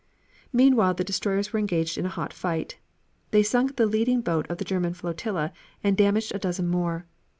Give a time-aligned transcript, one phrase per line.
[0.51, 2.79] Meanwhile the destroyers were engaged in a hot fight.
[3.29, 7.05] They sunk the leading boat of the German flotilla and damaged a dozen more.